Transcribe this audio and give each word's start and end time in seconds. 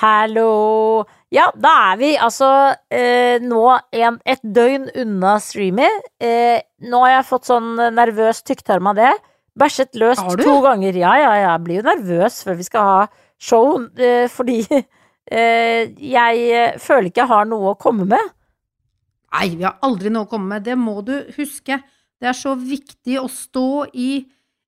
Hallo! 0.00 1.04
Ja, 1.32 1.50
da 1.56 1.72
er 1.92 1.98
vi 2.00 2.10
altså 2.20 2.48
eh, 2.92 3.40
nå 3.44 3.60
en, 3.92 4.16
et 4.28 4.40
døgn 4.42 4.88
unna 5.02 5.34
streamy. 5.40 5.88
Eh, 6.20 6.60
nå 6.88 7.02
har 7.04 7.18
jeg 7.18 7.28
fått 7.28 7.48
sånn 7.50 7.74
nervøs 7.96 8.40
tykktarm 8.48 8.88
av 8.92 8.98
det. 8.98 9.12
Bæsjet 9.58 9.96
løst 10.00 10.24
to 10.40 10.58
ganger. 10.64 10.96
Ja, 10.96 11.12
ja, 11.20 11.32
ja. 11.36 11.50
Jeg 11.54 11.64
blir 11.66 11.80
jo 11.80 11.86
nervøs 11.90 12.40
før 12.44 12.56
vi 12.60 12.66
skal 12.68 12.88
ha 12.88 13.00
show, 13.36 13.74
eh, 14.00 14.26
fordi 14.32 14.62
eh, 14.72 15.92
jeg 15.92 16.44
eh, 16.48 16.78
føler 16.80 17.10
ikke 17.10 17.24
jeg 17.26 17.32
har 17.34 17.48
noe 17.52 17.74
å 17.74 17.80
komme 17.80 18.08
med. 18.08 18.32
Nei, 19.32 19.48
vi 19.56 19.64
har 19.64 19.76
aldri 19.84 20.12
noe 20.12 20.26
å 20.26 20.30
komme 20.30 20.54
med. 20.56 20.64
Det 20.68 20.76
må 20.76 21.00
du 21.04 21.14
huske. 21.36 21.80
Det 22.20 22.28
er 22.32 22.36
så 22.36 22.54
viktig 22.56 23.20
å 23.20 23.26
stå 23.32 23.68
i 23.92 24.10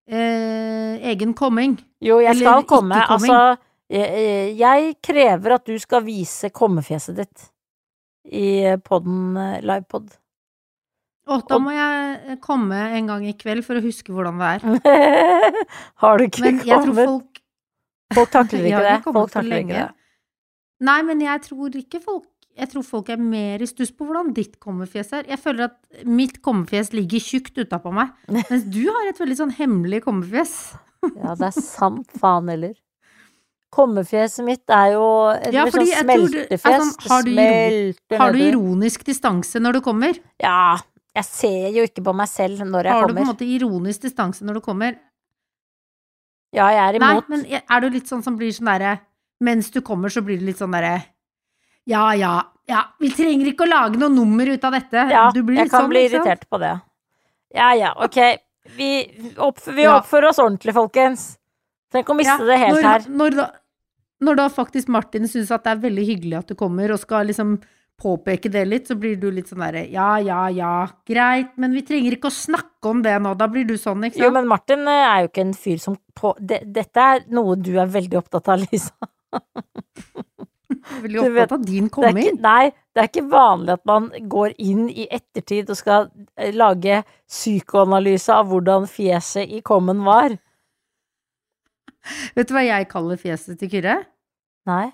eh, 0.08 1.00
egen 1.12 1.32
komming. 1.36 1.76
Jo, 2.04 2.20
jeg 2.24 2.40
skal 2.40 2.64
komme. 2.68 3.00
Altså, 3.04 3.56
jeg 3.90 4.94
krever 5.04 5.58
at 5.58 5.66
du 5.68 5.74
skal 5.78 6.04
vise 6.06 6.48
kommefjeset 6.54 7.18
ditt 7.20 7.48
i 8.24 8.76
podden, 8.84 9.36
eh, 9.36 9.60
livepod. 9.64 10.14
Og 11.32 11.44
da 11.48 11.58
må 11.62 11.72
jeg 11.72 12.18
eh, 12.34 12.36
komme 12.42 12.76
en 12.98 13.08
gang 13.08 13.24
i 13.28 13.36
kveld 13.36 13.64
for 13.64 13.80
å 13.80 13.84
huske 13.84 14.12
hvordan 14.12 14.40
det 14.40 14.50
er. 14.58 14.66
har 16.02 16.20
du 16.20 16.26
ikke 16.26 16.44
Men 16.44 16.60
jeg 16.60 16.80
tror 16.84 16.92
kommet? 16.92 17.10
folk 17.12 17.42
Folk 18.14 18.30
takler 18.34 18.66
ikke 18.68 18.84
det. 18.84 18.96
Folk 19.08 19.32
takler 19.32 19.64
ikke 19.64 19.80
det. 19.80 19.90
Nei, 20.84 21.00
men 21.06 21.22
jeg 21.24 21.40
tror 21.46 21.76
ikke 21.78 22.00
folk 22.02 22.28
Jeg 22.54 22.68
tror 22.70 22.84
folk 22.86 23.08
er 23.10 23.18
mer 23.18 23.62
i 23.62 23.66
stuss 23.66 23.90
på 23.90 24.06
hvordan 24.06 24.34
ditt 24.36 24.60
kommefjes 24.62 25.12
er. 25.16 25.24
Jeg 25.26 25.40
føler 25.42 25.72
at 25.72 26.04
mitt 26.06 26.36
kommefjes 26.44 26.92
ligger 26.94 27.22
tjukt 27.22 27.56
utapå 27.58 27.90
meg, 27.94 28.12
mens 28.36 28.68
du 28.70 28.84
har 28.86 29.10
et 29.10 29.18
veldig 29.18 29.38
sånn 29.40 29.54
hemmelig 29.56 30.04
kommefjes. 30.04 30.54
Ja, 31.16 31.34
det 31.34 31.48
er 31.50 31.56
sant 31.58 32.14
faen 32.20 32.52
heller. 32.52 32.76
Kommefjeset 33.74 34.44
mitt 34.46 34.70
er 34.70 34.92
jo 34.94 35.04
et 35.34 35.52
Ja, 35.52 35.64
sånn 35.72 35.86
jeg 35.88 36.04
smeltefjes. 36.04 36.60
sånn, 36.62 37.08
har 37.10 37.22
du 37.26 38.16
Har 38.20 38.32
du 38.32 38.38
ironisk 38.38 39.02
distanse 39.04 39.58
når 39.62 39.72
du 39.78 39.80
kommer? 39.80 40.18
Ja. 40.42 40.76
Jeg 41.14 41.24
ser 41.24 41.70
jo 41.74 41.82
ikke 41.86 42.02
på 42.06 42.14
meg 42.14 42.28
selv 42.30 42.58
når 42.62 42.84
jeg 42.88 42.92
kommer. 42.92 43.00
Har 43.00 43.08
du 43.08 43.14
på 43.14 43.20
en 43.24 43.30
måte 43.32 43.46
ironisk 43.46 44.00
distanse 44.06 44.42
når 44.46 44.54
du 44.54 44.60
kommer? 44.60 44.96
Ja, 46.54 46.68
jeg 46.70 46.94
er 46.94 46.98
Nei, 47.02 47.12
imot. 47.16 47.28
men 47.28 47.44
er 47.50 47.80
du 47.82 47.88
litt 47.90 48.06
sånn 48.10 48.22
som 48.22 48.36
blir 48.38 48.52
sånn 48.54 48.70
derre 48.70 49.00
Mens 49.42 49.70
du 49.74 49.80
kommer, 49.82 50.08
så 50.08 50.22
blir 50.24 50.38
det 50.38 50.46
litt 50.46 50.60
sånn 50.62 50.70
derre 50.74 51.02
Ja, 51.90 52.12
ja, 52.14 52.36
ja, 52.70 52.84
vi 53.02 53.10
trenger 53.10 53.50
ikke 53.50 53.66
å 53.66 53.68
lage 53.68 53.98
noe 54.00 54.08
nummer 54.08 54.46
ut 54.48 54.62
av 54.64 54.72
dette. 54.72 55.02
Ja, 55.10 55.26
du 55.34 55.42
blir 55.42 55.58
jeg 55.58 55.70
kan 55.70 55.82
sånn, 55.82 55.90
bli 55.90 56.04
ikke 56.06 56.16
sant? 56.16 56.26
irritert 56.30 56.46
på 56.48 56.60
det. 56.62 56.80
Ja 57.54 57.72
ja, 57.76 57.90
ok. 58.00 58.38
Vi, 58.78 58.88
opp, 59.36 59.58
vi 59.66 59.82
Ja. 59.82 59.98
oppfører 60.00 60.28
oss 60.30 60.38
ordentlig, 60.38 60.72
folkens. 60.72 61.36
Tenk 61.92 62.06
å 62.08 62.16
miste 62.16 62.38
Ja, 62.38 62.44
det 62.48 62.58
helt 62.58 62.74
når, 62.78 62.82
her. 62.82 63.00
Når 63.10 63.36
da, 63.36 63.50
når 64.22 64.38
da 64.38 64.50
faktisk 64.52 64.90
Martin 64.92 65.26
syns 65.30 65.50
at 65.54 65.64
det 65.64 65.72
er 65.74 65.86
veldig 65.86 66.04
hyggelig 66.06 66.36
at 66.38 66.52
du 66.52 66.58
kommer, 66.58 66.92
og 66.94 67.00
skal 67.02 67.26
liksom 67.30 67.56
påpeke 68.00 68.50
det 68.50 68.64
litt, 68.66 68.88
så 68.90 68.96
blir 68.98 69.16
du 69.20 69.28
litt 69.30 69.50
sånn 69.50 69.62
derre 69.62 69.84
ja, 69.92 70.16
ja, 70.22 70.48
ja, 70.50 70.74
greit, 71.06 71.54
men 71.60 71.74
vi 71.76 71.84
trenger 71.86 72.16
ikke 72.16 72.30
å 72.30 72.34
snakke 72.34 72.90
om 72.90 73.02
det 73.04 73.14
nå. 73.22 73.34
Da 73.38 73.48
blir 73.50 73.66
du 73.68 73.76
sånn, 73.78 74.02
ikke 74.06 74.18
sant? 74.18 74.26
Jo, 74.26 74.32
men 74.34 74.48
Martin 74.50 74.86
eh, 74.90 75.06
er 75.06 75.24
jo 75.24 75.30
ikke 75.30 75.44
en 75.46 75.56
fyr 75.58 75.82
som 75.82 75.98
på 76.14 76.34
det, 76.40 76.64
Dette 76.74 77.08
er 77.14 77.26
noe 77.34 77.56
du 77.58 77.74
er 77.78 77.90
veldig 77.90 78.18
opptatt 78.20 78.50
av, 78.50 78.64
Lisa. 78.64 79.10
veldig 81.04 81.22
vet, 81.22 81.44
opptatt 81.44 81.56
av 81.58 81.66
din 81.68 81.90
komming. 81.92 82.40
nei, 82.42 82.72
det 82.94 83.02
er 83.02 83.10
ikke 83.10 83.26
vanlig 83.30 83.76
at 83.78 83.84
man 83.88 84.10
går 84.30 84.56
inn 84.62 84.88
i 84.90 85.06
ettertid 85.06 85.70
og 85.70 85.78
skal 85.78 86.10
eh, 86.34 86.50
lage 86.54 87.02
psykoanalyse 87.30 88.34
av 88.34 88.50
hvordan 88.50 88.90
fjeset 88.90 89.54
i 89.54 89.62
kommen 89.66 90.02
var. 90.06 90.34
Vet 92.36 92.48
du 92.50 92.54
hva 92.56 92.62
jeg 92.66 92.88
kaller 92.90 93.20
fjeset 93.20 93.58
til 93.60 93.70
Kyrre? 93.72 93.96
Nei. 94.68 94.88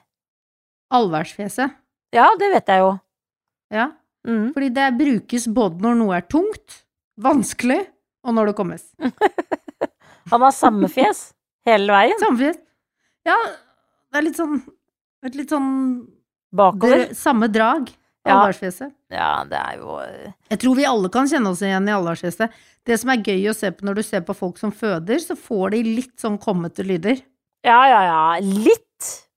Allværsfjeset. 0.95 1.75
Ja, 2.15 2.27
det 2.41 2.49
vet 2.55 2.71
jeg 2.73 2.83
jo. 2.83 2.91
Ja. 3.75 3.89
Mm. 4.27 4.49
Fordi 4.55 4.69
det 4.75 4.87
brukes 4.99 5.47
både 5.55 5.79
når 5.85 5.95
noe 6.01 6.17
er 6.19 6.25
tungt, 6.29 6.81
vanskelig, 7.23 7.81
og 8.27 8.35
når 8.37 8.51
det 8.51 8.57
kommes. 8.59 8.89
Han 10.33 10.43
har 10.45 10.53
samme 10.55 10.91
fjes 10.93 11.31
hele 11.67 11.93
veien. 11.95 12.19
Samme 12.23 12.41
fjes. 12.43 12.59
Ja, 13.29 13.37
det 14.11 14.21
er 14.21 14.27
litt 14.27 14.39
sånn 14.41 14.59
Et 15.27 15.35
litt 15.37 15.51
sånn 15.53 15.71
Bakover. 16.57 17.05
dr- 17.07 17.17
Samme 17.19 17.47
drag. 17.53 17.91
Allværsfjeset. 18.27 18.91
Ja, 18.91 19.00
det 19.11 19.59
er 19.59 19.79
jo 19.81 19.97
eh, 20.05 20.33
Jeg 20.53 20.61
tror 20.63 20.77
vi 20.79 20.87
alle 20.87 21.11
kan 21.13 21.29
kjenne 21.31 21.51
oss 21.51 21.63
igjen 21.67 21.89
i 21.89 21.95
allværsfjeset. 21.97 22.53
Det 22.87 22.97
som 23.01 23.11
er 23.13 23.25
gøy 23.27 23.51
å 23.51 23.57
se 23.57 23.71
på 23.75 23.85
når 23.87 23.99
du 23.99 24.03
ser 24.07 24.23
på 24.27 24.37
folk 24.37 24.59
som 24.61 24.73
føder, 24.73 25.19
så 25.23 25.37
får 25.37 25.75
de 25.75 25.83
litt 25.99 26.15
sånn 26.23 26.39
kommete 26.41 26.87
lyder. 26.87 27.19
Ja, 27.67 27.81
ja, 27.91 28.01
ja. 28.07 28.21
Litt. 28.41 28.87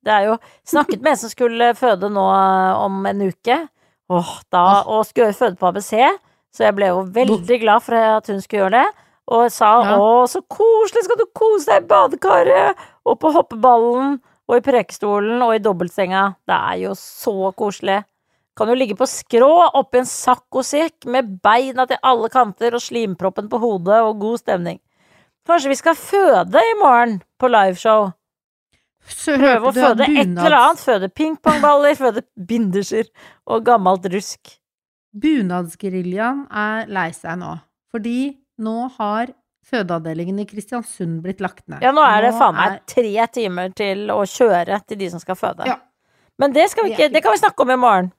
Det 0.04 0.12
er 0.12 0.28
jo 0.28 0.38
Snakket 0.68 1.02
med 1.02 1.14
en 1.16 1.22
som 1.22 1.32
skulle 1.32 1.72
føde 1.80 2.10
nå 2.12 2.24
eh, 2.36 2.84
om 2.86 3.02
en 3.10 3.26
uke. 3.28 3.58
Åh, 4.14 4.34
da, 4.54 4.84
og 4.84 5.06
skulle 5.08 5.34
føde 5.34 5.58
på 5.58 5.70
ABC, 5.72 5.94
så 6.54 6.68
jeg 6.68 6.76
ble 6.78 6.92
jo 6.92 7.06
veldig 7.16 7.58
glad 7.64 7.82
for 7.86 7.98
at 7.98 8.28
hun 8.30 8.42
skulle 8.44 8.66
gjøre 8.66 8.84
det. 8.84 9.00
Og 9.34 9.48
sa 9.56 9.70
Ja. 9.82 9.96
'Å, 9.98 10.28
så 10.28 10.42
koselig, 10.52 11.06
skal 11.06 11.18
du 11.18 11.26
kose 11.34 11.66
deg 11.72 11.86
i 11.86 11.88
badekaret?' 11.88 12.76
Og 13.08 13.20
på 13.20 13.32
hoppeballen, 13.32 14.20
og 14.48 14.58
i 14.58 14.64
prekestolen, 14.64 15.42
og 15.42 15.56
i 15.56 15.64
dobbeltsenga. 15.64 16.36
Det 16.48 16.56
er 16.56 16.76
jo 16.84 16.92
så 17.00 17.52
koselig. 17.56 18.04
Kan 18.58 18.70
jo 18.70 18.76
ligge 18.78 18.96
på 18.96 19.08
skrå 19.10 19.50
oppi 19.80 19.98
en 20.04 20.06
saccosekk 20.10 21.08
med 21.10 21.32
beina 21.42 21.88
til 21.90 21.98
alle 22.06 22.30
kanter 22.30 22.76
og 22.78 22.84
slimproppen 22.86 23.48
på 23.50 23.60
hodet 23.64 24.02
og 24.06 24.20
god 24.22 24.42
stemning. 24.44 24.80
Kanskje 25.48 25.72
vi 25.74 25.80
skal 25.80 25.96
føde 26.00 26.62
i 26.62 26.76
morgen 26.80 27.18
på 27.42 27.50
liveshow? 27.50 28.12
Prøve 29.04 29.68
å 29.68 29.74
føde 29.76 30.06
et 30.06 30.22
eller 30.30 30.56
annet. 30.56 30.80
Føde 30.86 31.10
pingpongballer, 31.12 31.98
føde 32.00 32.22
binderser 32.38 33.10
og 33.52 33.66
gammelt 33.68 34.06
rusk. 34.14 34.54
Bunadsgeriljaen 35.14 36.46
er 36.50 36.88
lei 36.94 37.10
seg 37.16 37.38
nå. 37.42 37.56
Fordi 37.94 38.18
nå 38.64 38.76
har 39.00 39.34
fødeavdelingen 39.68 40.40
i 40.44 40.46
Kristiansund 40.48 41.22
blitt 41.24 41.42
lagt 41.44 41.66
ned. 41.72 41.84
Ja, 41.84 41.92
nå 41.96 42.04
er 42.06 42.26
det 42.28 42.32
Nå 42.34 42.40
faen 42.40 42.56
meg 42.58 42.72
er- 42.72 42.82
tre 42.88 43.28
timer 43.34 43.74
til 43.76 44.08
å 44.14 44.22
kjøre 44.28 44.80
til 44.88 44.98
de 45.00 45.10
som 45.10 45.20
skal 45.20 45.36
føde. 45.40 45.68
Ja. 45.68 45.78
Men 46.40 46.54
det, 46.54 46.70
skal 46.72 46.86
vi 46.86 46.94
ikke, 46.96 47.12
det 47.14 47.22
kan 47.24 47.32
vi 47.36 47.38
snakke 47.44 47.62
om 47.62 47.70
i 47.72 47.76
morgen. 47.78 48.12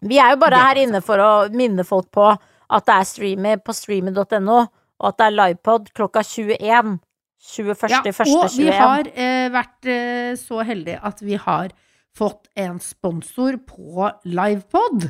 Vi 0.00 0.18
er 0.18 0.32
jo 0.34 0.40
bare 0.40 0.62
her 0.64 0.80
inne 0.84 1.02
for 1.04 1.20
å 1.20 1.30
minne 1.52 1.84
folk 1.86 2.08
på 2.14 2.30
at 2.30 2.86
det 2.86 2.96
er 2.96 3.08
streamer 3.08 3.62
på 3.64 3.74
streamer.no, 3.74 4.58
og 5.00 5.06
at 5.08 5.18
det 5.18 5.26
er 5.26 5.36
livepod 5.36 5.92
klokka 5.96 6.22
21. 6.24 6.98
21. 7.40 7.90
Ja, 7.90 8.02
og 8.04 8.56
vi 8.56 8.68
har 8.68 9.08
eh, 9.14 9.46
vært 9.52 9.88
eh, 9.88 10.32
så 10.40 10.60
heldige 10.66 11.00
at 11.08 11.22
vi 11.24 11.38
har 11.40 11.72
fått 12.16 12.50
en 12.58 12.80
sponsor 12.84 13.56
på 13.64 14.10
Livepod. 14.28 15.08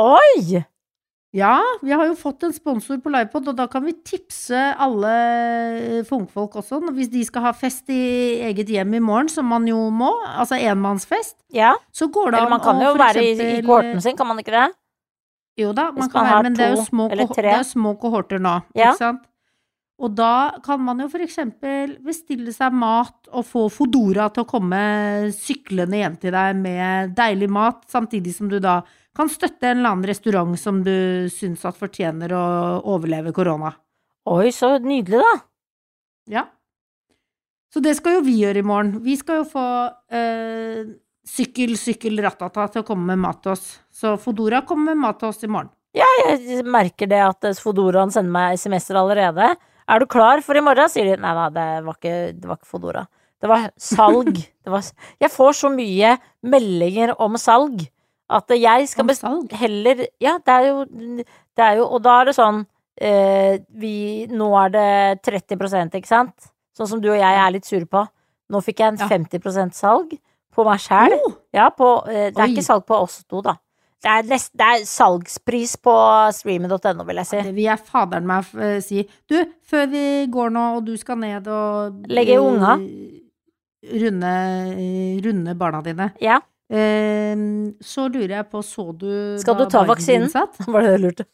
Oi! 0.00 0.62
Ja, 1.36 1.58
vi 1.84 1.92
har 1.92 2.06
jo 2.08 2.14
fått 2.16 2.46
en 2.46 2.54
sponsor 2.56 2.96
på 3.04 3.10
Livepod, 3.12 3.50
og 3.50 3.56
da 3.58 3.66
kan 3.68 3.84
vi 3.84 3.92
tipse 4.08 4.56
alle 4.80 5.10
eh, 5.98 5.98
funkfolk 6.08 6.56
også. 6.62 6.78
Hvis 6.96 7.10
de 7.12 7.24
skal 7.28 7.44
ha 7.44 7.52
fest 7.56 7.90
i 7.92 8.00
eget 8.46 8.70
hjem 8.72 8.94
i 8.96 9.02
morgen, 9.04 9.28
som 9.28 9.44
man 9.52 9.66
jo 9.68 9.90
må, 9.92 10.12
altså 10.24 10.56
enmannsfest, 10.56 11.36
Ja. 11.52 11.74
så 11.92 12.08
går 12.08 12.32
det 12.32 12.40
an 12.40 12.48
å 12.48 12.54
man 12.56 12.64
kan 12.64 12.80
jo 12.80 12.94
være 12.96 13.20
i, 13.24 13.34
i 13.58 13.62
kohorten 13.66 14.00
sin, 14.00 14.16
kan 14.16 14.30
man 14.30 14.40
ikke 14.40 14.54
det? 14.56 14.66
Jo 15.60 15.72
da, 15.76 15.90
man 15.90 16.02
Hvis 16.06 16.12
kan 16.12 16.24
man 16.24 16.32
være, 16.32 16.42
men 16.46 16.56
det 16.56 16.64
er 16.66 16.74
jo 16.76 16.84
små, 16.84 17.08
det 17.12 17.44
er 17.52 17.62
små 17.64 17.94
kohorter 18.00 18.40
nå, 18.40 18.62
Ja. 18.76 18.92
ikke 18.92 18.98
sant? 19.04 19.24
Og 19.98 20.12
da 20.12 20.52
kan 20.64 20.80
man 20.84 20.98
jo 21.00 21.06
for 21.08 21.24
eksempel 21.24 21.94
bestille 22.04 22.52
seg 22.52 22.74
mat 22.76 23.30
og 23.32 23.46
få 23.48 23.62
Fodora 23.72 24.26
til 24.28 24.44
å 24.44 24.48
komme 24.50 24.80
syklende 25.32 25.96
hjem 26.02 26.18
til 26.20 26.34
deg 26.36 26.58
med 26.60 27.14
deilig 27.16 27.48
mat, 27.48 27.86
samtidig 27.88 28.34
som 28.36 28.48
du 28.52 28.58
da 28.60 28.82
kan 29.16 29.30
støtte 29.32 29.70
en 29.70 29.80
eller 29.80 29.94
annen 29.94 30.08
restaurant 30.10 30.58
som 30.60 30.82
du 30.84 31.26
syns 31.32 31.64
at 31.68 31.78
fortjener 31.78 32.34
å 32.36 32.44
overleve 32.92 33.32
korona. 33.36 33.72
Oi, 34.28 34.50
så 34.52 34.76
nydelig, 34.82 35.22
da. 35.22 35.34
Ja. 36.36 36.44
Så 37.72 37.82
det 37.84 37.96
skal 37.98 38.18
jo 38.18 38.26
vi 38.26 38.36
gjøre 38.42 38.62
i 38.62 38.66
morgen. 38.66 38.96
Vi 39.04 39.16
skal 39.18 39.42
jo 39.42 39.48
få 39.50 39.64
eh, 40.14 40.82
sykkel, 41.26 41.76
sykkel, 41.80 42.18
ratata 42.24 42.66
til 42.72 42.82
å 42.82 42.86
komme 42.88 43.12
med 43.12 43.22
mat 43.24 43.42
til 43.44 43.54
oss. 43.54 43.66
Så 43.92 44.16
Fodora 44.20 44.62
kommer 44.66 44.94
med 44.94 45.04
mat 45.06 45.20
til 45.22 45.30
oss 45.30 45.42
i 45.46 45.50
morgen. 45.50 45.72
Ja, 45.96 46.06
Jeg 46.26 46.66
merker 46.68 47.08
det 47.08 47.22
at 47.24 47.46
Fodoraen 47.62 48.12
sender 48.12 48.34
meg 48.34 48.58
SMS-er 48.60 48.98
allerede. 49.00 49.54
Er 49.86 50.02
du 50.02 50.08
klar 50.10 50.42
for 50.44 50.58
i 50.58 50.64
morgen? 50.64 50.90
sier 50.92 51.12
de. 51.12 51.20
Nei, 51.22 51.34
da, 51.38 51.46
det 51.54 51.68
var 51.86 51.96
ikke, 51.96 52.16
det 52.36 52.50
var 52.50 52.58
ikke 52.60 52.72
Fodora. 52.74 53.06
Det 53.40 53.50
var 53.52 53.70
salg. 53.80 54.32
Det 54.66 54.72
var, 54.72 54.82
jeg 55.22 55.30
får 55.30 55.52
så 55.54 55.68
mye 55.70 56.16
meldinger 56.42 57.12
om 57.22 57.36
salg 57.38 57.84
at 58.28 58.50
jeg 58.58 58.88
skal 58.90 59.06
bestemme 59.06 59.58
heller 59.60 60.06
Ja, 60.22 60.36
det 60.42 60.54
er 60.54 60.64
jo, 60.66 60.80
det 60.90 61.62
er 61.62 61.76
jo 61.78 61.84
Og 61.94 62.00
da 62.02 62.20
er 62.20 62.30
det 62.30 62.34
sånn 62.36 62.64
eh, 62.98 63.58
vi, 63.70 64.26
Nå 64.30 64.48
er 64.64 64.72
det 64.74 64.86
30% 65.26 65.94
ikke 66.00 66.10
sant? 66.10 66.48
Sånn 66.76 66.90
som 66.90 67.02
du 67.02 67.10
og 67.12 67.16
jeg 67.20 67.38
er 67.40 67.52
litt 67.54 67.64
sure 67.64 67.86
på. 67.88 68.02
Nå 68.52 68.60
fikk 68.60 68.82
jeg 68.82 68.92
en 68.92 68.98
Ja. 69.00 69.06
50% 69.08 69.72
salg 69.78 70.10
på 70.52 70.64
meg 70.66 70.82
sjæl. 70.82 71.14
Oh! 71.16 71.36
Ja, 71.56 71.70
eh, 71.70 72.26
det 72.32 72.36
er 72.36 72.42
Oi. 72.44 72.50
ikke 72.52 72.64
salg 72.66 72.84
på 72.88 72.98
oss 73.00 73.22
to, 73.24 73.40
da. 73.44 73.54
Det 74.04 74.10
er, 74.12 74.26
nest, 74.28 74.50
det 74.52 74.66
er 74.66 74.84
salgspris 74.84 75.72
på 75.80 75.94
streamer.no, 76.36 77.06
vil 77.08 77.20
jeg 77.22 77.28
si. 77.30 77.38
Det 77.46 77.54
vil 77.56 77.64
jeg 77.64 77.80
faderen 77.88 78.28
meg 78.28 78.50
eh, 78.60 78.76
si. 78.84 79.06
Du, 79.28 79.38
før 79.64 79.88
vi 79.94 80.02
går 80.32 80.52
nå, 80.52 80.66
og 80.76 80.84
du 80.84 80.92
skal 81.00 81.16
ned 81.22 81.48
og 81.48 82.04
Legge 82.12 82.36
unga? 82.42 82.76
runde, 83.86 84.34
runde 85.24 85.56
barna 85.56 85.80
dine. 85.86 86.10
Ja, 86.20 86.42
Eh, 86.42 86.55
så 86.66 88.08
lurer 88.10 88.32
jeg 88.40 88.46
på, 88.50 88.62
så 88.66 88.90
du 88.90 89.10
Skal 89.38 89.58
du 89.58 89.66
ta 89.70 89.84
vaksinen? 89.86 90.30
var 90.74 90.82
det 90.82 90.90
det 90.90 90.96
du 90.98 91.04
lurte? 91.06 91.26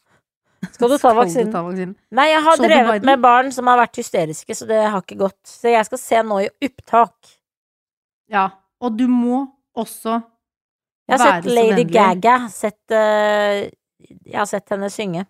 Skal 0.71 0.91
du 0.91 0.95
ta 0.95 0.99
Skal 1.01 1.17
vaksinen? 1.17 1.51
ta 1.51 1.63
vaksinen? 1.65 1.95
Nei, 2.13 2.27
jeg 2.31 2.43
har 2.45 2.59
Så 2.59 2.67
drevet 2.67 3.07
med 3.07 3.23
barn 3.23 3.51
som 3.51 3.67
har 3.67 3.79
vært 3.81 3.99
hysteriske, 3.99 4.55
så 4.55 4.67
det 4.69 4.79
har 4.85 5.01
ikke 5.01 5.19
gått. 5.19 5.41
Så 5.49 5.73
jeg 5.73 5.87
skal 5.89 6.01
se 6.01 6.21
nå 6.23 6.39
i 6.45 6.49
opptak. 6.69 7.33
Ja, 8.31 8.49
og 8.79 8.97
du 8.97 9.07
må 9.11 9.45
også 9.75 10.21
Jeg 11.09 11.19
har 11.19 11.41
sett 11.41 11.49
Lady. 11.51 11.83
Gaga. 11.89 12.37
Sett, 12.53 12.79
uh, 12.93 13.65
jeg 14.23 14.37
har 14.37 14.47
sett 14.47 14.69
henne 14.71 14.89
synge. 14.93 15.25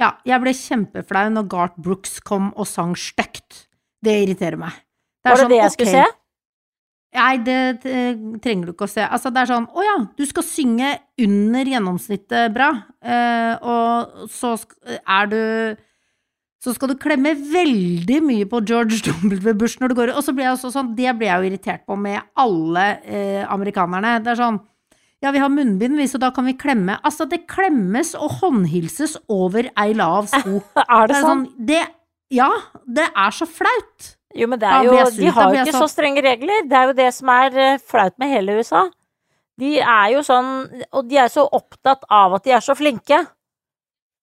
Ja, 0.00 0.14
jeg 0.24 0.40
ble 0.40 0.54
kjempeflau 0.56 1.26
når 1.34 1.48
Garth 1.52 1.82
Brooks 1.82 2.20
kom 2.24 2.54
og 2.56 2.68
sang 2.68 2.94
stygt. 2.96 3.66
Det 4.00 4.14
irriterer 4.22 4.56
meg. 4.56 4.72
Var 5.26 5.36
det 5.36 5.42
sånn, 5.42 5.52
det 5.52 5.58
jeg 5.60 5.74
skulle 5.74 5.98
se? 5.98 6.19
Nei, 7.10 7.36
det 7.42 7.58
det, 7.82 7.94
trenger 8.42 8.68
du 8.68 8.72
ikke 8.74 8.86
å 8.86 8.90
se. 8.90 9.02
Altså, 9.02 9.32
det 9.34 9.42
er 9.42 9.50
sånn, 9.50 9.66
å 9.74 9.82
ja, 9.82 9.96
du 10.16 10.24
skal 10.28 10.46
synge 10.46 10.92
under 11.20 11.70
gjennomsnittet 11.72 12.52
bra, 12.54 12.70
eh, 13.02 13.54
og 13.66 14.28
så 14.30 14.54
er 15.00 15.30
du 15.32 15.40
så 16.60 16.74
skal 16.76 16.90
du 16.92 16.98
klemme 17.00 17.32
veldig 17.32 18.18
mye 18.20 18.46
på 18.48 18.60
George 18.68 19.00
W. 19.32 19.54
Bush 19.56 19.80
når 19.80 19.92
du 19.92 19.96
går. 19.96 20.12
Og 20.12 20.24
så 20.24 20.34
blir 20.36 20.44
jeg 20.44 20.58
også 20.58 20.72
sånn, 20.74 20.92
det 20.98 21.14
blir 21.16 21.30
jeg 21.30 21.40
jo 21.40 21.48
irritert 21.48 21.86
på 21.88 21.96
med 21.96 22.20
alle 22.38 22.84
eh, 23.00 23.44
amerikanerne. 23.48 24.18
Det 24.20 24.34
er 24.34 24.40
sånn, 24.42 24.60
ja, 25.24 25.32
vi 25.32 25.40
har 25.40 25.52
munnbind, 25.52 25.96
vi, 25.96 26.08
så 26.08 26.20
da 26.20 26.30
kan 26.36 26.44
vi 26.48 26.56
klemme. 26.60 26.98
Altså, 27.00 27.24
det 27.28 27.46
klemmes 27.48 28.12
og 28.16 28.42
håndhilses 28.42 29.16
over 29.32 29.70
ei 29.80 29.90
lav 29.96 30.28
sko. 30.32 30.60
Er 30.84 31.08
det 31.08 31.16
Det 31.16 31.18
er 31.18 31.24
sånn? 31.24 31.44
sånn, 31.48 31.66
det, 31.72 31.82
ja, 32.36 32.50
det 32.84 33.08
er 33.08 33.36
så 33.40 33.48
flaut. 33.48 34.14
Jo, 34.36 34.46
men 34.50 34.60
det 34.62 34.68
er 34.70 34.86
jo. 34.86 34.94
De 35.16 35.32
har 35.34 35.50
jo 35.50 35.64
ikke 35.64 35.80
så 35.80 35.90
strenge 35.90 36.22
regler. 36.22 36.64
Det 36.70 36.78
er 36.78 36.90
jo 36.90 36.96
det 37.00 37.10
som 37.16 37.30
er 37.34 37.58
eh, 37.58 37.82
flaut 37.82 38.16
med 38.22 38.30
hele 38.30 38.60
USA. 38.60 38.86
De 39.60 39.74
er 39.82 40.06
jo 40.14 40.22
sånn 40.24 40.48
Og 40.96 41.08
de 41.10 41.18
er 41.20 41.28
så 41.28 41.42
opptatt 41.44 42.06
av 42.08 42.38
at 42.38 42.46
de 42.46 42.54
er 42.56 42.64
så 42.64 42.76
flinke. 42.78 43.18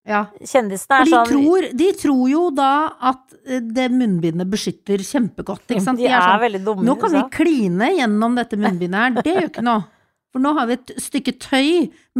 Ja. 0.07 0.21
Kjendisene 0.39 1.01
er 1.01 1.04
de, 1.04 1.12
sånn 1.12 1.27
tror, 1.33 1.65
de 1.81 1.88
tror 2.00 2.24
jo 2.31 2.45
da 2.56 2.71
at 3.12 3.36
eh, 3.44 3.59
det 3.59 3.89
munnbindet 3.92 4.48
beskytter 4.48 5.04
kjempegodt, 5.04 5.65
ikke 5.68 5.83
sant? 5.83 6.00
De 6.00 6.07
er 6.07 6.21
sånn, 6.24 6.39
veldig 6.45 6.62
dumme. 6.63 6.86
nå 6.88 6.95
kan 7.01 7.12
vi 7.12 7.19
liksom. 7.19 7.33
kline 7.36 7.89
gjennom 7.98 8.38
dette 8.39 8.60
munnbindet 8.62 9.01
her, 9.01 9.18
det 9.19 9.33
gjør 9.33 9.50
ikke 9.51 9.65
noe. 9.68 9.83
For 10.31 10.44
nå 10.44 10.53
har 10.56 10.69
vi 10.69 10.77
et 10.77 10.94
stykke 11.01 11.33
tøy 11.44 11.68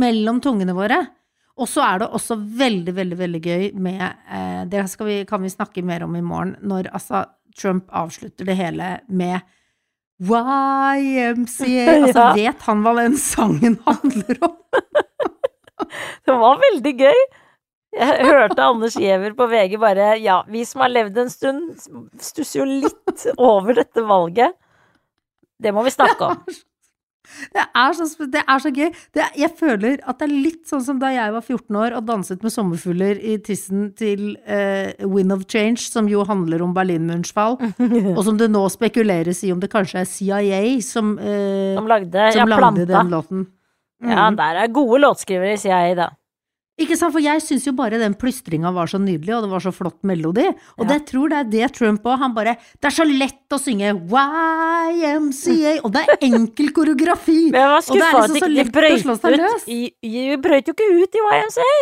mellom 0.04 0.42
tungene 0.44 0.76
våre. 0.76 1.00
Og 1.58 1.68
så 1.70 1.82
er 1.82 2.04
det 2.04 2.08
også 2.14 2.38
veldig, 2.60 2.94
veldig, 2.96 3.18
veldig 3.18 3.40
gøy 3.42 3.64
med 3.82 4.02
eh, 4.06 4.64
Det 4.70 4.84
vi, 5.08 5.24
kan 5.26 5.42
vi 5.42 5.50
snakke 5.50 5.84
mer 5.86 6.04
om 6.06 6.16
i 6.16 6.22
morgen, 6.22 6.56
når 6.62 6.92
altså 6.94 7.24
Trump 7.58 7.88
avslutter 7.90 8.46
det 8.46 8.56
hele 8.60 9.00
med 9.10 9.40
YMCA. 10.22 11.88
Altså, 11.98 12.20
Ja. 12.20 12.34
vet 12.38 12.62
han 12.68 12.84
hva 12.86 12.94
den 13.02 13.18
sangen 13.18 13.80
handler 13.90 14.40
om? 14.46 14.56
Det 16.26 16.36
var 16.38 16.62
veldig 16.62 16.94
gøy. 17.00 17.20
Jeg 17.98 18.26
hørte 18.28 18.62
Anders 18.62 18.96
Giæver 19.00 19.34
på 19.38 19.48
VG 19.50 19.78
bare 19.82 20.12
Ja, 20.22 20.42
vi 20.52 20.64
som 20.68 20.84
har 20.84 20.92
levd 20.94 21.18
en 21.24 21.30
stund, 21.34 21.62
stusser 22.22 22.60
jo 22.62 22.66
litt 22.84 23.26
over 23.42 23.78
dette 23.80 24.04
valget. 24.06 24.54
Det 25.58 25.74
må 25.74 25.82
vi 25.88 25.94
snakke 25.96 26.34
om. 26.34 26.44
Det 27.54 27.64
er 27.76 27.94
så, 27.98 28.08
det 28.32 28.42
er 28.48 28.60
så 28.64 28.72
gøy. 28.74 28.92
Det, 29.14 29.22
er- 29.24 29.36
jeg 29.44 29.52
føler 29.60 29.98
at 30.08 30.20
det 30.20 30.28
er 30.30 30.34
litt 30.48 30.64
sånn 30.70 30.84
som 30.86 31.00
da 31.02 31.10
jeg 31.14 31.34
var 31.36 31.42
14 31.44 31.76
år 31.82 31.96
og 31.98 32.06
danset 32.08 32.44
med 32.46 32.54
sommerfugler 32.54 33.20
i 33.22 33.38
tissen 33.46 33.92
til 34.00 34.38
uh, 34.48 34.90
Wind 35.06 35.32
of 35.36 35.44
Change, 35.52 35.78
som 35.86 36.08
jo 36.12 36.24
handler 36.28 36.64
om 36.66 36.74
Berlinmurens 36.74 37.34
fall, 37.36 37.58
og 38.18 38.24
som 38.26 38.38
det 38.40 38.50
nå 38.54 38.64
spekuleres 38.74 39.44
i 39.44 39.52
om 39.54 39.60
det 39.64 39.70
kanskje 39.74 40.02
er 40.02 40.10
CIA 40.10 40.62
som, 40.82 41.16
uh, 41.20 41.76
Som 41.78 41.88
lagde 41.92 42.32
som 42.34 42.42
Ja, 42.42 42.46
lagde 42.58 42.88
den 42.90 43.12
låten. 43.14 43.46
Mm. 44.04 44.12
Ja, 44.14 44.30
der 44.38 44.60
er 44.64 44.68
gode 44.74 45.00
låtskrivere, 45.02 45.54
i 45.56 45.62
CIA, 45.62 45.94
da. 45.98 46.10
Ikke 46.78 46.94
sant, 46.94 47.10
for 47.10 47.18
jeg 47.24 47.42
syns 47.42 47.64
jo 47.66 47.72
bare 47.74 47.98
den 47.98 48.14
plystringa 48.14 48.70
var 48.74 48.86
så 48.92 49.00
nydelig, 49.02 49.34
og 49.34 49.48
det 49.48 49.50
var 49.50 49.64
så 49.66 49.72
flott 49.74 49.98
melodi. 50.06 50.46
Og 50.78 50.84
Ja. 50.86 50.90
det, 50.92 51.08
tror 51.10 51.30
det 51.32 51.38
er 51.40 51.48
det 51.50 51.74
Trump 51.74 52.04
òg. 52.06 52.20
Han 52.22 52.34
bare 52.36 52.54
Det 52.78 52.86
er 52.86 52.94
så 52.94 53.04
lett 53.08 53.50
å 53.50 53.58
synge 53.58 53.96
YMCA, 54.14 55.80
og 55.84 55.92
det 55.92 56.04
er 56.06 56.18
enkel 56.30 56.70
koreografi! 56.72 57.50
Men 57.54 57.62
jeg 57.62 57.70
var 57.74 57.82
skuffa 57.82 58.28
liksom 58.28 58.38
at 58.38 58.42
så 58.46 58.50
de 58.54 58.64
brøyt 58.78 59.06
ut 59.42 59.68
i, 59.74 59.92
De 60.06 60.38
brøyt 60.38 60.68
jo 60.70 60.74
ikke 60.78 60.90
ut 61.02 61.18
i 61.18 61.26
YMCA! 61.26 61.74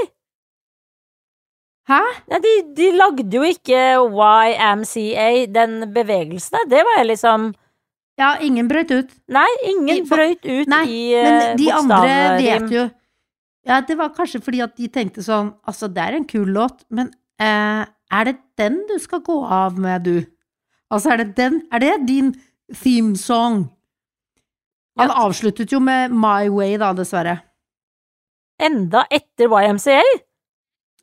Hæ? 1.85 2.01
Nei, 2.31 2.39
de, 2.41 2.53
de 2.79 2.91
lagde 2.97 3.29
jo 3.35 3.43
ikke 3.45 3.81
YMCA, 4.09 5.27
den 5.53 5.93
bevegelsen. 5.93 6.63
Det 6.71 6.81
var 6.87 7.01
jeg 7.03 7.11
liksom 7.11 7.51
Ja, 8.17 8.37
ingen 8.39 8.69
brøyt 8.71 8.91
ut. 8.95 9.11
Nei, 9.27 9.49
ingen 9.67 10.07
brøyt 10.07 10.39
ut 10.47 10.71
Nei, 10.71 10.85
i 10.87 11.01
Men 11.19 11.41
eh, 11.41 11.55
de 11.59 11.67
andre 11.75 12.37
vet 12.39 12.71
jo 12.71 12.85
Ja, 13.65 13.79
det 13.81 13.95
var 13.97 14.11
kanskje 14.13 14.41
fordi 14.45 14.59
at 14.61 14.75
de 14.77 14.87
tenkte 14.93 15.23
sånn 15.25 15.53
Altså, 15.65 15.87
det 15.89 16.03
er 16.03 16.17
en 16.19 16.27
kul 16.29 16.51
låt, 16.53 16.83
men 16.93 17.07
eh, 17.41 17.85
er 18.13 18.27
det 18.29 18.35
den 18.61 18.81
du 18.89 18.97
skal 19.01 19.23
gå 19.25 19.39
av 19.45 19.79
med, 19.81 20.05
du? 20.05 20.25
Altså, 20.93 21.15
er 21.15 21.23
det 21.23 21.35
den 21.39 21.61
Er 21.73 21.81
det 21.81 21.95
din 22.07 22.33
theme 22.73 23.15
song? 23.17 23.65
Han 24.97 25.09
Ja. 25.11 25.25
avsluttet 25.25 25.71
jo 25.73 25.79
med 25.83 26.11
My 26.13 26.47
Way, 26.47 26.77
da, 26.79 26.93
dessverre. 26.93 27.39
Enda 28.61 29.01
etter 29.11 29.49
YMCA? 29.51 30.01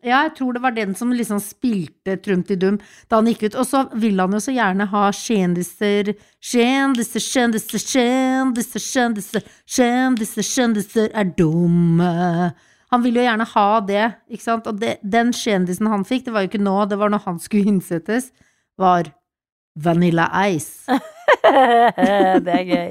Ja, 0.03 0.25
jeg 0.27 0.33
tror 0.35 0.57
det 0.57 0.63
var 0.65 0.75
den 0.75 0.97
som 0.99 1.13
liksom 1.15 1.39
spilte 1.39 2.17
Trumtidum 2.19 2.81
da 3.07 3.21
han 3.21 3.29
gikk 3.31 3.45
ut. 3.47 3.59
Og 3.63 3.69
så 3.69 3.85
vil 4.03 4.19
han 4.19 4.35
jo 4.35 4.41
så 4.43 4.55
gjerne 4.55 4.89
ha 4.91 5.05
kjendiser 5.15 6.15
Kjendiser, 6.43 7.23
kjendiser, 7.23 7.79
kjendiser, 7.87 8.83
kjendiser, 8.83 9.49
kjendiser, 9.77 10.49
kjendiser 10.49 11.13
er 11.15 11.31
dumme. 11.39 12.11
Han 12.93 13.05
vil 13.05 13.21
jo 13.21 13.25
gjerne 13.25 13.47
ha 13.55 13.69
det, 13.89 14.07
ikke 14.29 14.45
sant. 14.45 14.67
Og 14.69 14.81
det, 14.83 14.97
den 15.07 15.31
kjendisen 15.37 15.89
han 15.89 16.05
fikk, 16.05 16.27
det 16.27 16.35
var 16.35 16.45
jo 16.45 16.51
ikke 16.51 16.65
nå, 16.67 16.75
det 16.91 16.99
var 17.01 17.13
når 17.15 17.23
han 17.25 17.39
skulle 17.41 17.71
innsettes, 17.71 18.33
var 18.81 19.09
Vanilla 19.79 20.27
Ice. 20.51 20.83
det 22.45 22.59
er 22.59 22.67
gøy. 22.69 22.91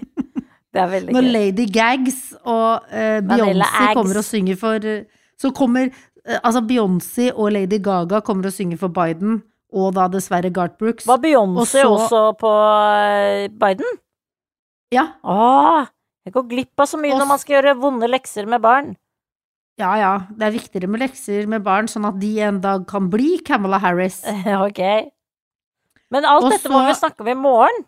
Det 0.72 0.80
er 0.80 0.88
veldig 0.96 1.14
Når 1.14 1.28
gøy. 1.28 1.32
Lady 1.36 1.68
Gags 1.74 2.22
og 2.42 2.88
uh, 2.88 3.20
Beyoncé 3.28 3.92
kommer 3.98 4.22
og 4.22 4.26
synger 4.26 4.56
for 4.60 4.88
uh, 4.88 5.02
Så 5.42 5.52
kommer 5.52 5.90
Altså 6.44 6.62
Beyoncé 6.62 7.32
og 7.34 7.52
Lady 7.52 7.80
Gaga 7.82 8.20
kommer 8.22 8.46
og 8.46 8.54
synger 8.54 8.78
for 8.78 8.94
Biden, 8.94 9.40
og 9.74 9.94
da 9.96 10.08
dessverre 10.12 10.52
Gart 10.54 10.78
Brooks. 10.78 11.08
Var 11.08 11.18
Beyoncé 11.24 11.58
Og 11.58 11.68
så- 11.68 11.86
også 11.90 12.22
på 12.38 12.52
eh, 12.52 13.48
Biden? 13.50 13.98
Ja, 14.94 15.08
Åh, 15.24 15.88
jeg 16.26 16.34
går 16.34 16.50
glipp 16.50 16.80
av 16.80 16.86
så 16.88 16.98
mye 17.00 17.14
Og 17.14 17.20
når 17.20 17.28
man 17.28 17.40
skal 17.40 17.56
gjøre 17.64 17.78
vonde 17.80 18.08
lekser 18.12 18.46
med 18.46 18.62
barn. 18.62 18.98
ja, 19.80 19.96
ja. 19.98 20.20
Det 20.38 20.44
er 20.48 20.52
viktigere 20.60 20.88
med 20.88 21.00
lekser 21.00 21.48
med 21.48 21.64
barn, 21.64 21.88
sånn 21.88 22.06
at 22.06 22.20
de 22.20 22.40
en 22.42 22.60
dag 22.62 22.86
kan 22.88 23.10
bli 23.10 23.40
Camilla 23.40 23.80
Harris. 23.80 24.22
ok. 24.68 24.82
Men 26.12 26.26
alt 26.26 26.44
Og 26.44 26.52
dette 26.52 26.70
må 26.70 26.86
vi 26.86 26.94
snakke 26.94 27.22
om 27.22 27.28
i 27.32 27.34
morgen. 27.34 27.86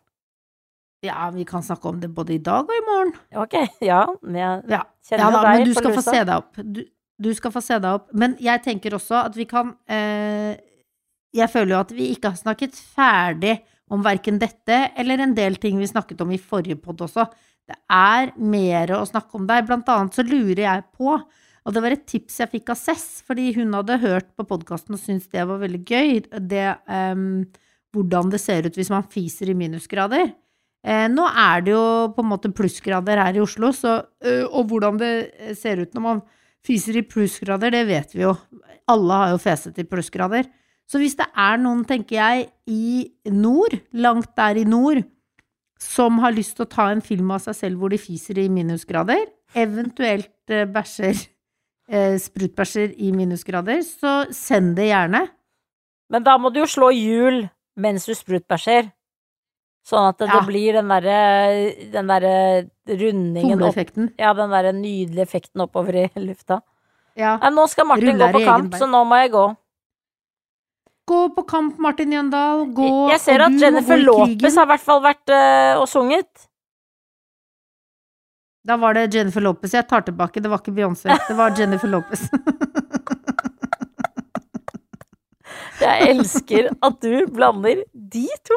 Ja, 1.03 1.29
vi 1.35 1.43
kan 1.43 1.61
snakke 1.61 1.89
om 1.89 1.99
det 1.99 2.09
både 2.15 2.33
i 2.33 2.37
dag 2.39 2.63
og 2.63 2.71
i 2.71 2.85
morgen. 2.87 3.13
Ok, 3.35 3.53
ja. 3.81 4.05
Jeg 4.23 4.63
Ja, 4.71 4.83
kjenner 5.03 5.19
ja 5.19 5.31
da, 5.31 5.41
deg 5.43 5.59
men 5.59 5.67
du 5.67 5.73
skal 5.75 5.91
få 5.97 6.01
se 6.01 6.23
deg 6.23 6.35
opp. 6.37 6.55
Du, 6.63 6.81
du 7.21 7.29
skal 7.35 7.53
få 7.53 7.61
se 7.63 7.77
deg 7.81 7.99
opp. 7.99 8.09
Men 8.17 8.37
jeg 8.41 8.63
tenker 8.65 8.95
også 8.97 9.19
at 9.25 9.37
vi 9.37 9.45
kan 9.49 9.75
eh, 9.91 10.57
Jeg 11.33 11.49
føler 11.49 11.75
jo 11.75 11.83
at 11.83 11.93
vi 11.93 12.11
ikke 12.13 12.33
har 12.33 12.39
snakket 12.39 12.75
ferdig 12.77 13.59
om 13.93 14.03
verken 14.05 14.39
dette 14.41 14.89
eller 14.97 15.21
en 15.21 15.33
del 15.37 15.57
ting 15.61 15.79
vi 15.79 15.89
snakket 15.89 16.21
om 16.21 16.31
i 16.33 16.41
forrige 16.41 16.79
pod 16.81 17.01
også. 17.05 17.25
Det 17.67 17.77
er 17.91 18.33
mer 18.37 18.93
å 18.97 19.05
snakke 19.05 19.37
om 19.37 19.47
der. 19.49 19.65
Blant 19.65 19.89
annet 19.89 20.17
så 20.17 20.25
lurer 20.25 20.61
jeg 20.65 20.85
på 20.97 21.17
og 21.63 21.75
det 21.75 21.83
var 21.83 21.95
et 21.95 22.05
tips 22.09 22.41
jeg 22.41 22.51
fikk 22.51 22.73
av 22.73 22.79
Cess, 22.79 23.23
fordi 23.23 23.53
hun 23.55 23.71
hadde 23.77 24.01
hørt 24.01 24.29
på 24.35 24.45
podkasten 24.47 24.97
og 24.97 25.01
syntes 25.01 25.29
det 25.31 25.45
var 25.47 25.61
veldig 25.61 25.81
gøy. 25.87 26.17
Det, 26.51 26.65
ehm, 26.91 27.45
hvordan 27.95 28.31
det 28.33 28.41
ser 28.43 28.67
ut 28.67 28.79
hvis 28.79 28.91
man 28.91 29.07
fiser 29.07 29.51
i 29.51 29.57
minusgrader. 29.57 30.33
Eh, 30.83 31.07
nå 31.07 31.23
er 31.23 31.63
det 31.63 31.71
jo 31.71 31.85
på 32.11 32.23
en 32.25 32.31
måte 32.33 32.51
plussgrader 32.51 33.21
her 33.23 33.37
i 33.37 33.43
Oslo, 33.43 33.71
så, 33.71 34.01
øh, 34.25 34.43
og 34.51 34.67
hvordan 34.67 34.99
det 34.99 35.11
eh, 35.39 35.53
ser 35.55 35.79
ut 35.79 35.93
når 35.95 36.03
man 36.03 36.19
fiser 36.67 36.99
i 36.99 37.05
plussgrader, 37.07 37.73
det 37.73 37.85
vet 37.89 38.13
vi 38.15 38.23
jo. 38.23 38.35
Alle 38.91 39.19
har 39.19 39.33
jo 39.33 39.41
feset 39.41 39.79
i 39.79 39.87
plussgrader. 39.87 40.47
Så 40.89 40.99
hvis 40.99 41.15
det 41.19 41.29
er 41.39 41.59
noen, 41.61 41.83
tenker 41.87 42.17
jeg, 42.19 42.47
i 42.67 43.31
nord, 43.31 43.75
langt 43.95 44.33
der 44.37 44.59
i 44.59 44.65
nord, 44.67 45.03
som 45.83 46.19
har 46.23 46.35
lyst 46.35 46.57
til 46.57 46.65
å 46.65 46.71
ta 46.71 46.89
en 46.91 47.03
film 47.03 47.31
av 47.35 47.43
seg 47.43 47.57
selv 47.57 47.81
hvor 47.81 47.91
de 47.91 47.99
fiser 47.99 48.39
i 48.39 48.49
minusgrader, 48.51 49.25
eventuelt 49.59 50.51
eh, 50.51 50.67
bæsjer, 50.69 51.19
eh, 51.91 52.15
sprutbæsjer 52.21 52.95
i 53.03 53.11
minusgrader, 53.15 53.81
så 53.83 54.23
send 54.35 54.77
det 54.79 54.89
gjerne. 54.91 55.25
Men 56.13 56.25
da 56.25 56.37
må 56.39 56.51
du 56.53 56.61
jo 56.61 56.69
slå 56.69 56.91
hjul 56.95 57.43
mens 57.79 58.07
du 58.07 58.13
sprutbæsjer. 58.15 58.91
Sånn 59.83 60.05
at 60.07 60.17
det, 60.21 60.27
Ja. 60.29 60.39
det 60.39 60.47
blir 60.47 60.73
den 60.77 60.87
derre 60.87 61.17
den 61.91 62.07
derre 62.07 62.35
rundingen 62.87 63.51
opp 63.59 63.73
Fugleeffekten. 63.73 64.13
Ja, 64.19 64.31
den 64.37 64.49
derre 64.55 64.71
nydelige 64.77 65.25
effekten 65.27 65.61
oppover 65.65 65.97
i 66.05 66.09
lufta. 66.29 66.61
Ja. 67.19 67.35
Nei, 67.41 67.49
nå 67.51 67.67
skal 67.69 67.85
Martin 67.89 68.13
Ruller 68.15 68.31
gå 68.31 68.39
på 68.39 68.45
kamp, 68.47 68.73
så 68.79 68.87
nå 68.89 69.03
må 69.05 69.19
jeg 69.21 69.31
gå. 69.35 69.43
Gå 71.11 71.19
på 71.35 71.43
kamp, 71.51 71.77
Martin 71.83 72.13
Jøndal. 72.15 72.63
Gå, 72.73 72.87
Jeg 73.11 73.19
ser 73.19 73.41
at 73.43 73.51
Jennifer 73.59 73.97
Lopez 73.99 74.55
har 74.55 74.63
i 74.63 74.71
hvert 74.71 74.85
fall 74.85 75.01
vært 75.03 75.29
øh, 75.35 75.81
og 75.81 75.87
sunget. 75.91 76.47
Da 78.63 78.77
var 78.79 78.95
det 78.95 79.09
Jennifer 79.13 79.43
Lopez. 79.43 79.73
Jeg 79.75 79.83
tar 79.89 80.05
tilbake, 80.07 80.39
det 80.39 80.47
var 80.49 80.61
ikke 80.63 80.71
Beyoncé. 80.77 81.11
Det 81.27 81.35
var 81.35 81.51
Jennifer 81.59 81.91
Lopez. 81.91 82.23
Jeg 85.83 86.13
elsker 86.13 86.69
at 86.85 87.01
du 87.03 87.25
blander 87.35 87.81
de 87.93 88.27
to. 88.47 88.55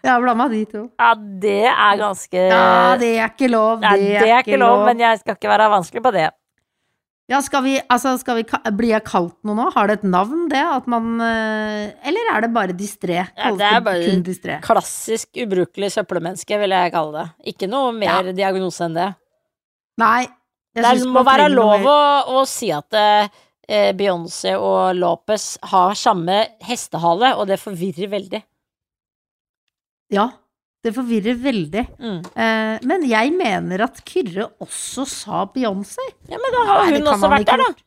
Jeg 0.00 0.10
har 0.14 0.20
blanda 0.24 0.46
de 0.48 0.64
to. 0.70 0.82
Ja, 0.98 1.14
det 1.44 1.56
er 1.68 1.96
ganske 2.00 2.42
Ja, 2.48 2.96
det 3.00 3.10
er 3.20 3.28
ikke 3.32 3.50
lov. 3.52 3.80
Nei, 3.84 3.96
det 3.98 4.28
er 4.30 4.42
ikke 4.44 4.58
lov, 4.60 4.84
men 4.88 5.02
jeg 5.02 5.20
skal 5.20 5.36
ikke 5.36 5.50
være 5.52 5.66
vanskelig 5.72 6.02
på 6.06 6.12
det. 6.16 6.28
Ja, 7.30 7.38
skal 7.46 7.62
vi, 7.62 7.76
altså, 7.86 8.16
skal 8.18 8.40
vi, 8.40 8.44
blir 8.74 8.90
jeg 8.96 9.04
kalt 9.06 9.36
noe 9.46 9.54
nå? 9.54 9.68
Har 9.76 9.86
det 9.86 10.00
et 10.00 10.06
navn, 10.10 10.48
det? 10.50 10.64
At 10.66 10.88
man 10.90 11.12
eh, 11.22 11.92
Eller 12.10 12.30
er 12.32 12.42
det 12.42 12.48
bare 12.56 12.74
distré? 12.74 13.20
Ja, 13.38 13.52
det 13.54 13.68
er 13.68 13.84
bare- 13.86 14.16
distré? 14.26 14.56
Klassisk 14.64 15.38
ubrukelig 15.38 15.92
søppelmenneske, 15.94 16.58
vil 16.58 16.74
jeg 16.74 16.90
kalle 16.96 17.12
det. 17.20 17.52
Ikke 17.54 17.68
noe 17.70 17.92
mer 17.94 18.32
diagnose 18.34 18.82
enn 18.88 18.98
det. 18.98 19.06
Nei. 20.02 20.26
Det 20.74 20.96
må 21.06 21.22
være 21.26 21.48
lov 21.52 21.86
å, 21.90 22.00
å 22.40 22.42
si 22.46 22.72
at 22.74 22.94
eh, 22.98 23.92
Beyoncé 23.94 24.56
og 24.58 24.96
Lopez 24.98 25.52
har 25.70 25.94
samme 25.98 26.40
hestehale, 26.66 27.36
og 27.38 27.46
det 27.50 27.60
forvirrer 27.62 28.10
veldig. 28.10 28.42
Ja. 30.14 30.30
Det 30.80 30.94
forvirrer 30.96 31.36
veldig. 31.36 31.84
Mm. 32.00 32.18
Eh, 32.32 32.74
men 32.88 33.04
jeg 33.04 33.32
mener 33.36 33.84
at 33.84 34.00
Kyrre 34.08 34.48
også 34.64 35.04
sa 35.08 35.44
Beyoncé. 35.52 36.06
Ja, 36.30 36.40
men 36.40 36.54
da 36.56 36.64
har 36.70 36.86
Nei, 36.86 36.94
hun 36.96 37.10
også 37.12 37.30
vært 37.34 37.50
der, 37.50 37.60
da. 37.60 37.86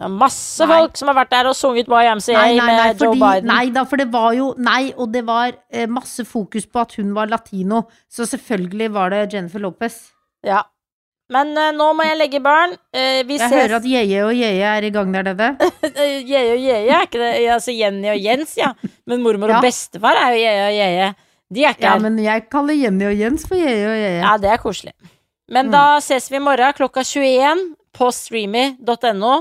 Det 0.00 0.06
er 0.06 0.12
masse 0.16 0.64
Nei. 0.64 0.76
folk 0.78 0.96
som 0.96 1.10
har 1.10 1.16
vært 1.18 1.32
der 1.34 1.48
og 1.50 1.56
sunget 1.56 1.88
YMCA 1.90 2.32
Nei, 2.32 2.52
nei, 2.56 2.66
nei, 2.66 2.76
med 2.76 3.02
Joe 3.02 3.10
fordi, 3.10 3.20
Biden. 3.20 3.50
nei 3.50 3.64
da, 3.74 3.82
for 3.88 4.00
det 4.00 4.06
var 4.12 4.30
jo 4.32 4.46
Nei, 4.56 4.94
og 4.96 5.10
det 5.12 5.22
var 5.28 5.50
eh, 5.68 5.88
masse 5.92 6.24
fokus 6.24 6.64
på 6.64 6.80
at 6.80 6.94
hun 6.96 7.10
var 7.16 7.28
latino, 7.28 7.82
så 8.08 8.24
selvfølgelig 8.28 8.88
var 8.94 9.12
det 9.12 9.26
Jennifer 9.34 9.60
Lopez. 9.60 9.98
Ja. 10.46 10.62
Men 11.30 11.52
uh, 11.54 11.68
nå 11.76 11.86
må 11.94 12.02
jeg 12.08 12.18
legge 12.18 12.40
barn. 12.42 12.72
Uh, 12.94 13.20
vi 13.28 13.36
Jeg 13.38 13.44
ses 13.46 13.52
hører 13.54 13.76
at 13.78 13.84
Jeje 13.86 14.22
og 14.26 14.32
Jeje 14.34 14.66
er 14.76 14.86
i 14.88 14.90
gang 14.94 15.12
der 15.14 15.22
nede. 15.30 15.50
Jeje 16.32 16.56
og 16.56 16.62
Jeje 16.64 16.90
er 16.96 17.06
ikke 17.06 17.20
det 17.22 17.32
Altså 17.54 17.74
Jenny 17.76 18.08
og 18.10 18.18
Jens, 18.18 18.56
ja. 18.58 18.72
Men 19.06 19.22
mormor 19.22 19.48
Ja. 19.54 19.60
og 19.60 19.66
bestefar 19.68 20.18
er 20.18 20.34
jo 20.34 20.40
Jeje 20.42 20.64
og 20.66 20.74
Jeje. 20.80 21.10
De 21.50 21.64
er 21.64 21.74
ikke 21.74 21.86
Ja, 21.86 21.92
her. 21.94 22.02
men 22.06 22.18
jeg 22.22 22.48
kaller 22.50 22.74
Jenny 22.78 23.06
og 23.10 23.14
Jens 23.18 23.46
for 23.46 23.58
Jeje 23.58 23.86
og 23.90 23.96
Jeje. 23.98 24.18
Ja, 24.22 24.34
det 24.42 24.50
er 24.50 24.58
koselig. 24.62 24.92
Men 25.50 25.66
Mm. 25.66 25.72
da 25.74 25.84
ses 26.00 26.28
vi 26.30 26.36
i 26.36 26.42
morgen 26.42 26.72
klokka 26.78 27.02
21 27.02 27.62
på 27.98 28.10
streamy.no. 28.14 29.32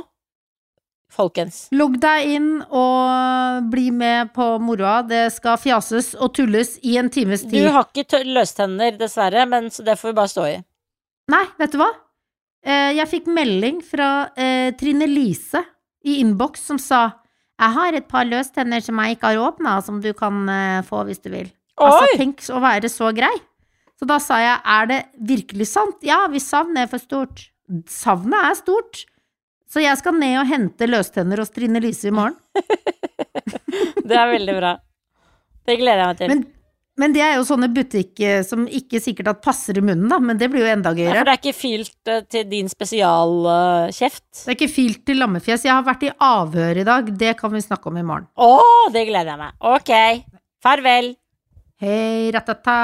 Folkens. 1.09 1.67
Logg 1.73 1.95
deg 2.01 2.27
inn 2.35 2.49
og 2.69 3.69
bli 3.73 3.87
med 3.91 4.29
på 4.35 4.45
moroa. 4.61 5.01
Det 5.09 5.23
skal 5.33 5.57
fjases 5.57 6.11
og 6.21 6.33
tulles 6.37 6.75
i 6.85 6.97
en 7.01 7.09
times 7.09 7.41
tid. 7.49 7.63
Du 7.65 7.71
har 7.73 7.87
ikke 7.97 8.21
løstenner, 8.29 8.93
dessverre, 8.97 9.47
men 9.49 9.71
så 9.73 9.83
det 9.85 9.97
får 9.97 10.11
vi 10.11 10.17
bare 10.19 10.29
stå 10.33 10.45
i. 10.51 10.57
Nei, 11.29 11.45
vet 11.61 11.73
du 11.73 11.79
hva? 11.81 11.89
Eh, 12.65 12.91
jeg 12.97 13.09
fikk 13.11 13.29
melding 13.31 13.83
fra 13.85 14.29
eh, 14.35 14.71
Trine 14.79 15.07
Lise 15.07 15.61
i 16.03 16.19
innboks 16.23 16.65
som 16.71 16.79
sa 16.81 17.03
jeg 17.59 17.75
har 17.75 17.95
et 17.97 18.07
par 18.07 18.27
løstenner 18.27 18.83
som 18.83 18.99
jeg 19.03 19.17
ikke 19.17 19.33
har 19.33 19.41
åpna, 19.49 19.79
som 19.83 19.99
du 19.99 20.13
kan 20.15 20.47
eh, 20.47 20.79
få 20.87 21.03
hvis 21.09 21.19
du 21.19 21.27
vil. 21.33 21.49
Altså, 21.79 22.07
tenk 22.19 22.43
å 22.55 22.59
være 22.63 22.91
så 22.91 23.11
grei. 23.15 23.33
Så 23.99 24.07
da 24.07 24.15
sa 24.23 24.37
jeg, 24.39 24.59
er 24.63 24.87
det 24.87 24.99
virkelig 25.27 25.67
sant? 25.73 25.97
Ja, 26.07 26.21
hvis 26.31 26.47
savnet 26.47 26.85
er 26.85 26.91
for 26.91 27.03
stort. 27.03 27.49
Savnet 27.91 28.39
er 28.47 28.55
stort. 28.55 29.01
Så 29.69 29.83
jeg 29.83 29.99
skal 29.99 30.15
ned 30.17 30.37
og 30.39 30.47
hente 30.49 30.87
løstenner 30.87 31.43
hos 31.43 31.51
Trine 31.53 31.81
Lise 31.83 32.07
i 32.09 32.15
morgen. 32.15 32.37
Det 34.09 34.15
er 34.15 34.31
veldig 34.31 34.55
bra. 34.55 34.71
Det 35.67 35.75
gleder 35.77 35.99
jeg 36.01 36.07
meg 36.07 36.21
til. 36.21 36.31
Men, 36.31 36.45
men 36.99 37.15
det 37.15 37.23
er 37.23 37.37
jo 37.37 37.45
sånne 37.47 37.69
butikk 37.73 38.19
eh, 38.25 38.41
som 38.45 38.65
ikke 38.67 39.01
sikkert 39.03 39.31
at 39.31 39.41
passer 39.45 39.79
i 39.79 39.83
munnen, 39.83 40.09
da, 40.11 40.19
men 40.23 40.39
det 40.39 40.49
blir 40.51 40.65
jo 40.65 40.71
enda 40.73 40.91
ja, 40.93 40.99
gøyere. 40.99 41.21
for 41.21 41.29
det 41.29 41.35
er 41.35 41.41
ikke 41.41 41.57
filt 41.57 42.11
eh, 42.11 42.25
til 42.35 42.45
din 42.51 42.71
spesialkjeft. 42.71 44.27
Det 44.43 44.53
er 44.53 44.59
ikke 44.59 44.71
filt 44.73 45.01
til 45.07 45.23
lammefjes. 45.23 45.65
Jeg 45.67 45.75
har 45.75 45.87
vært 45.87 46.05
i 46.09 46.13
avhør 46.29 46.83
i 46.83 46.87
dag. 46.91 47.09
Det 47.23 47.33
kan 47.39 47.55
vi 47.55 47.63
snakke 47.63 47.91
om 47.91 47.99
i 47.99 48.05
morgen. 48.05 48.29
Å, 48.35 48.51
det 48.95 49.07
gleder 49.09 49.33
jeg 49.33 49.43
meg. 49.45 49.57
Ok. 49.77 49.95
Farvel. 50.63 51.13
Hei, 51.79 52.29
ratata. 52.35 52.79